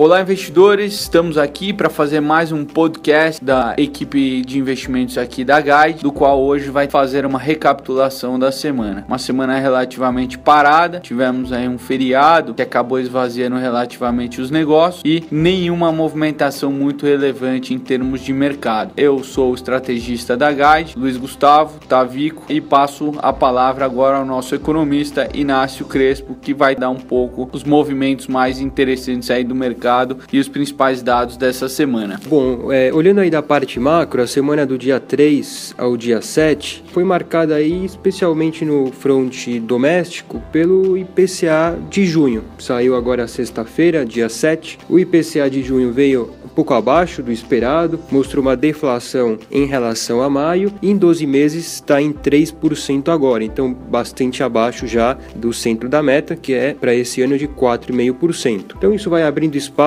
Olá, 0.00 0.20
investidores! 0.20 0.94
Estamos 0.94 1.36
aqui 1.36 1.72
para 1.72 1.90
fazer 1.90 2.20
mais 2.20 2.52
um 2.52 2.64
podcast 2.64 3.44
da 3.44 3.74
equipe 3.76 4.42
de 4.42 4.56
investimentos 4.56 5.18
aqui 5.18 5.42
da 5.44 5.60
Guide, 5.60 6.04
do 6.04 6.12
qual 6.12 6.40
hoje 6.40 6.70
vai 6.70 6.86
fazer 6.86 7.26
uma 7.26 7.36
recapitulação 7.36 8.38
da 8.38 8.52
semana. 8.52 9.04
Uma 9.08 9.18
semana 9.18 9.58
relativamente 9.58 10.38
parada, 10.38 11.00
tivemos 11.00 11.52
aí 11.52 11.68
um 11.68 11.78
feriado 11.78 12.54
que 12.54 12.62
acabou 12.62 13.00
esvaziando 13.00 13.56
relativamente 13.56 14.40
os 14.40 14.52
negócios 14.52 15.02
e 15.04 15.24
nenhuma 15.32 15.90
movimentação 15.90 16.70
muito 16.70 17.04
relevante 17.04 17.74
em 17.74 17.78
termos 17.80 18.20
de 18.20 18.32
mercado. 18.32 18.92
Eu 18.96 19.24
sou 19.24 19.50
o 19.50 19.54
estrategista 19.56 20.36
da 20.36 20.52
Guide, 20.52 20.96
Luiz 20.96 21.16
Gustavo 21.16 21.80
Tavico, 21.88 22.44
e 22.48 22.60
passo 22.60 23.14
a 23.18 23.32
palavra 23.32 23.84
agora 23.84 24.18
ao 24.18 24.24
nosso 24.24 24.54
economista 24.54 25.28
Inácio 25.34 25.84
Crespo, 25.86 26.36
que 26.40 26.54
vai 26.54 26.76
dar 26.76 26.90
um 26.90 27.00
pouco 27.00 27.50
os 27.52 27.64
movimentos 27.64 28.28
mais 28.28 28.60
interessantes 28.60 29.28
aí 29.28 29.42
do 29.42 29.56
mercado 29.56 29.87
e 30.32 30.38
os 30.38 30.48
principais 30.48 31.02
dados 31.02 31.36
dessa 31.36 31.68
semana. 31.68 32.20
Bom, 32.26 32.72
é, 32.72 32.92
olhando 32.92 33.20
aí 33.20 33.30
da 33.30 33.42
parte 33.42 33.80
macro, 33.80 34.22
a 34.22 34.26
semana 34.26 34.66
do 34.66 34.76
dia 34.76 35.00
3 35.00 35.74
ao 35.78 35.96
dia 35.96 36.20
7 36.20 36.84
foi 36.92 37.04
marcada 37.04 37.54
aí 37.54 37.84
especialmente 37.84 38.64
no 38.64 38.92
fronte 38.92 39.58
doméstico 39.58 40.42
pelo 40.52 40.96
IPCA 40.96 41.78
de 41.88 42.04
junho. 42.06 42.44
Saiu 42.58 42.94
agora 42.94 43.26
sexta-feira, 43.26 44.04
dia 44.04 44.28
7. 44.28 44.78
O 44.88 44.98
IPCA 44.98 45.48
de 45.50 45.62
junho 45.62 45.92
veio 45.92 46.30
um 46.44 46.48
pouco 46.48 46.74
abaixo 46.74 47.22
do 47.22 47.32
esperado, 47.32 48.00
mostrou 48.10 48.42
uma 48.42 48.56
deflação 48.56 49.38
em 49.50 49.64
relação 49.64 50.22
a 50.22 50.28
maio 50.28 50.72
e 50.82 50.90
em 50.90 50.96
12 50.96 51.26
meses 51.26 51.74
está 51.74 52.00
em 52.02 52.12
3% 52.12 53.08
agora, 53.08 53.44
então 53.44 53.72
bastante 53.72 54.42
abaixo 54.42 54.86
já 54.86 55.16
do 55.36 55.52
centro 55.52 55.88
da 55.88 56.02
meta, 56.02 56.34
que 56.34 56.52
é 56.52 56.74
para 56.74 56.94
esse 56.94 57.22
ano 57.22 57.38
de 57.38 57.46
4,5%. 57.46 58.74
Então 58.76 58.92
isso 58.92 59.08
vai 59.08 59.22
abrindo 59.22 59.56
espaço 59.56 59.77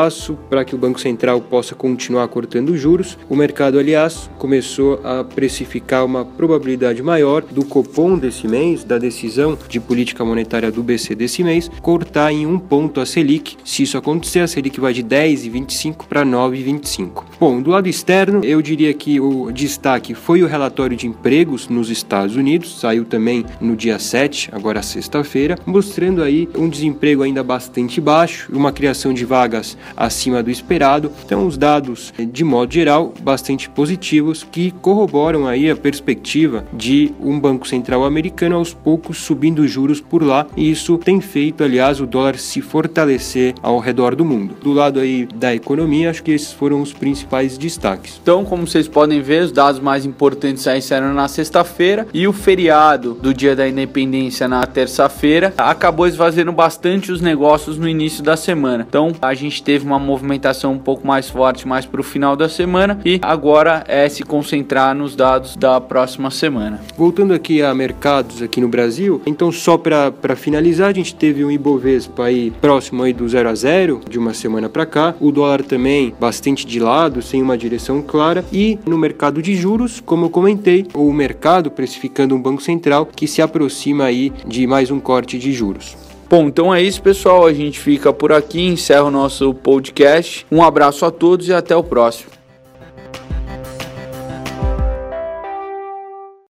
para 0.50 0.64
que 0.64 0.74
o 0.74 0.78
Banco 0.78 1.02
Central 1.02 1.42
possa 1.42 1.76
continuar 1.76 2.26
cortando 2.30 2.78
juros. 2.78 3.18
O 3.30 3.36
mercado, 3.36 3.78
aliás, 3.78 4.30
começou 4.38 5.02
a 5.04 5.22
precificar 5.22 6.06
uma 6.06 6.24
probabilidade 6.24 7.04
maior 7.04 7.42
do 7.42 7.66
Copom 7.66 8.18
desse 8.18 8.48
mês, 8.48 8.86
da 8.86 8.98
decisão 8.98 9.58
de 9.68 9.82
política 9.82 10.24
monetária 10.24 10.72
do 10.72 10.82
BC 10.82 11.14
desse 11.14 11.44
mês, 11.44 11.70
cortar 11.82 12.32
em 12.32 12.48
um 12.48 12.58
ponto 12.58 13.02
a 13.02 13.06
Selic. 13.06 13.58
Se 13.66 13.84
isso 13.84 13.98
acontecer, 13.98 14.40
a 14.40 14.48
Selic 14.48 14.80
vai 14.80 14.94
de 14.94 15.04
10,25 15.04 16.06
para 16.08 16.26
9,25. 16.26 17.26
Bom, 17.38 17.62
do 17.62 17.72
lado 17.72 17.90
externo, 17.90 18.46
eu 18.46 18.62
diria 18.62 18.94
que 18.94 19.20
o 19.20 19.52
destaque 19.52 20.14
foi 20.14 20.42
o 20.42 20.48
relatório 20.48 20.96
de 20.96 21.06
empregos 21.06 21.68
nos 21.68 21.90
Estados 21.90 22.38
Unidos, 22.38 22.80
saiu 22.80 23.04
também 23.04 23.46
no 23.60 23.76
dia 23.76 24.00
7, 24.00 24.52
agora 24.54 24.82
sexta-feira, 24.82 25.58
mostrando 25.66 26.24
aí 26.24 26.48
um 26.56 26.70
desemprego 26.70 27.24
ainda 27.24 27.44
bastante 27.44 28.00
baixo, 28.00 28.50
uma 28.54 28.72
criação 28.72 29.14
de 29.14 29.26
vagas 29.26 29.78
acima 29.96 30.42
do 30.44 30.50
esperado. 30.50 31.12
Então, 31.26 31.46
os 31.46 31.58
dados, 31.58 32.14
de 32.18 32.44
modo 32.44 32.74
geral, 32.74 33.14
bastante 33.22 33.70
positivos 33.70 34.46
que 34.50 34.72
corroboram 34.82 35.48
aí 35.48 35.70
a 35.70 35.76
perspectiva 35.76 36.66
de 36.74 37.12
um 37.20 37.40
Banco 37.40 37.68
Central 37.68 38.04
americano 38.04 38.56
aos 38.56 38.74
poucos 38.74 39.18
subindo 39.18 39.68
juros 39.68 40.02
por 40.02 40.24
lá, 40.24 40.48
e 40.56 40.70
isso 40.70 40.98
tem 40.98 41.22
feito, 41.22 41.64
aliás, 41.64 42.00
o 42.00 42.06
dólar 42.06 42.38
se 42.38 42.62
fortalecer 42.62 43.54
ao 43.62 43.80
redor 43.80 44.16
do 44.16 44.26
mundo. 44.26 44.56
Do 44.62 44.74
lado 44.74 45.00
aí 45.00 45.28
da 45.36 45.54
economia, 45.54 46.10
acho 46.10 46.24
que 46.24 46.32
esses 46.32 46.52
foram 46.52 46.82
os 46.82 46.94
principais 46.94 47.58
destaques. 47.58 48.20
Então, 48.22 48.44
como 48.46 48.68
vocês 48.68 48.88
podem 48.88 49.22
ver, 49.22 49.44
os 49.44 49.52
dados 49.52 49.80
mais 49.80 50.06
importantes 50.06 50.68
aí 50.68 50.82
saíram 50.82 51.14
na 51.14 51.28
sexta-feira 51.28 52.08
e 52.14 52.28
o 52.28 52.34
feriado 52.34 53.14
do 53.14 53.34
Dia 53.34 53.56
da 53.56 53.68
Independência 53.68 54.48
na 54.48 54.66
terça-feira 54.66 55.54
acabou 55.58 56.08
esvaziando 56.08 56.52
bastante 56.52 57.12
os 57.12 57.22
negócios 57.22 57.78
no 57.78 57.88
início 57.88 58.24
da 58.24 58.36
semana. 58.36 58.86
Então, 58.88 59.14
a 59.22 59.34
gente 59.34 59.64
teve 59.72 59.86
uma 59.86 59.98
movimentação 59.98 60.74
um 60.74 60.78
pouco 60.78 61.08
mais 61.08 61.30
forte 61.30 61.66
mais 61.66 61.86
para 61.86 62.02
o 62.02 62.04
final 62.04 62.36
da 62.36 62.50
semana 62.50 63.00
e 63.06 63.22
agora 63.22 63.86
é 63.88 64.10
se 64.10 64.22
concentrar 64.22 64.94
nos 64.94 65.16
dados 65.16 65.56
da 65.56 65.80
próxima 65.80 66.30
semana. 66.30 66.82
Voltando 66.98 67.34
aqui 67.34 67.62
a 67.62 67.74
mercados 67.74 68.42
aqui 68.42 68.60
no 68.60 68.68
Brasil, 68.68 69.22
então 69.26 69.50
só 69.50 69.78
para 69.78 70.36
finalizar, 70.36 70.90
a 70.90 70.94
gente 70.94 71.16
teve 71.16 71.46
um 71.46 71.50
Ibovespa 71.50 72.26
aí 72.26 72.52
próximo 72.60 73.04
aí 73.04 73.14
do 73.14 73.30
0 73.30 73.48
a 73.48 73.56
0 73.56 74.02
de 74.10 74.20
uma 74.20 74.34
semana 74.34 74.68
para 74.68 74.86
cá, 74.86 75.16
o 75.22 75.32
dólar 75.32 75.64
também 75.64 76.14
bastante 76.20 76.68
de 76.68 76.78
lado, 76.78 77.22
sem 77.22 77.42
uma 77.42 77.58
direção 77.58 78.02
clara 78.02 78.44
e 78.52 78.78
no 78.86 78.98
mercado 78.98 79.42
de 79.42 79.56
juros, 79.56 80.02
como 80.02 80.26
eu 80.26 80.30
comentei, 80.30 80.86
o 80.94 81.14
mercado 81.14 81.72
precificando 81.72 82.36
um 82.36 82.42
banco 82.42 82.62
central 82.62 83.06
que 83.06 83.26
se 83.26 83.42
aproxima 83.42 84.04
aí 84.04 84.34
de 84.46 84.68
mais 84.68 84.92
um 84.92 85.00
corte 85.00 85.40
de 85.40 85.54
juros. 85.54 86.11
Bom, 86.32 86.48
então 86.48 86.74
é 86.74 86.82
isso, 86.82 87.02
pessoal. 87.02 87.46
A 87.46 87.52
gente 87.52 87.78
fica 87.78 88.14
por 88.14 88.32
aqui, 88.32 88.62
encerra 88.62 89.04
o 89.04 89.12
nosso 89.12 89.54
podcast. 89.54 90.46
Um 90.50 90.64
abraço 90.64 91.06
a 91.06 91.12
todos 91.12 91.50
e 91.50 91.54
até 91.54 91.76
o 91.76 91.84
próximo. 91.84 92.41